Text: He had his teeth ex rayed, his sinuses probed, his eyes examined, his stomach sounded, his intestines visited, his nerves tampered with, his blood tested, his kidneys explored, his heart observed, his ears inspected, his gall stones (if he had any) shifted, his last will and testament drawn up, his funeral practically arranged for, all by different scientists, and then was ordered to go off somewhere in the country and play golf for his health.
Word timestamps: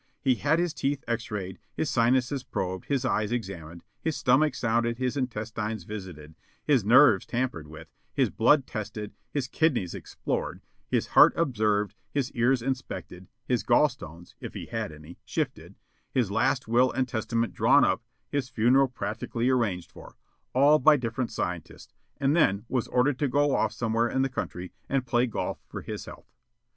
He 0.19 0.33
had 0.33 0.57
his 0.57 0.73
teeth 0.73 1.03
ex 1.07 1.29
rayed, 1.29 1.59
his 1.75 1.91
sinuses 1.91 2.43
probed, 2.43 2.85
his 2.85 3.05
eyes 3.05 3.31
examined, 3.31 3.83
his 4.01 4.17
stomach 4.17 4.55
sounded, 4.55 4.97
his 4.97 5.15
intestines 5.15 5.83
visited, 5.83 6.33
his 6.63 6.83
nerves 6.83 7.23
tampered 7.27 7.67
with, 7.67 7.87
his 8.11 8.31
blood 8.31 8.65
tested, 8.65 9.13
his 9.29 9.47
kidneys 9.47 9.93
explored, 9.93 10.61
his 10.87 11.05
heart 11.09 11.33
observed, 11.35 11.93
his 12.09 12.31
ears 12.31 12.63
inspected, 12.63 13.27
his 13.45 13.61
gall 13.61 13.89
stones 13.89 14.33
(if 14.39 14.55
he 14.55 14.65
had 14.65 14.91
any) 14.91 15.19
shifted, 15.23 15.75
his 16.11 16.31
last 16.31 16.67
will 16.67 16.91
and 16.91 17.07
testament 17.07 17.53
drawn 17.53 17.85
up, 17.85 18.01
his 18.31 18.49
funeral 18.49 18.87
practically 18.87 19.49
arranged 19.51 19.91
for, 19.91 20.15
all 20.55 20.79
by 20.79 20.97
different 20.97 21.29
scientists, 21.31 21.93
and 22.19 22.35
then 22.35 22.65
was 22.67 22.87
ordered 22.87 23.19
to 23.19 23.27
go 23.27 23.55
off 23.55 23.71
somewhere 23.71 24.09
in 24.09 24.23
the 24.23 24.29
country 24.29 24.73
and 24.89 25.05
play 25.05 25.27
golf 25.27 25.59
for 25.67 25.83
his 25.83 26.05
health. 26.05 26.33